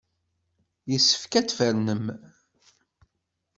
[0.91, 2.05] Yessefk ad tfernem.